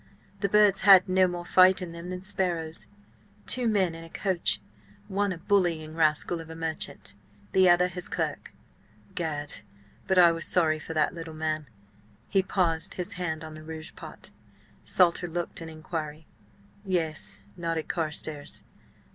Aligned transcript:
The 0.39 0.49
birds 0.49 0.79
had 0.79 1.07
no 1.07 1.27
more 1.27 1.45
fight 1.45 1.79
in 1.79 1.91
them 1.91 2.09
than 2.09 2.23
sparrows. 2.23 2.87
Two 3.45 3.67
men 3.67 3.93
in 3.93 4.03
a 4.03 4.09
coach–one 4.09 5.31
a 5.31 5.37
bullying 5.37 5.93
rascal 5.93 6.41
of 6.41 6.49
a 6.49 6.55
merchant, 6.55 7.13
the 7.51 7.69
other 7.69 7.87
his 7.87 8.07
clerk. 8.09 8.51
Gad! 9.13 9.61
but 10.07 10.17
I 10.17 10.31
was 10.31 10.47
sorry 10.47 10.79
for 10.79 10.95
that 10.95 11.13
little 11.13 11.35
man!" 11.35 11.67
He 12.27 12.41
paused, 12.41 12.95
his 12.95 13.13
hand 13.13 13.43
on 13.43 13.53
the 13.53 13.61
rouge 13.61 13.93
pot. 13.95 14.31
Salter 14.85 15.27
looked 15.27 15.61
an 15.61 15.69
inquiry. 15.69 16.25
"Yes," 16.83 17.43
nodded 17.55 17.87
Carstares. 17.87 18.63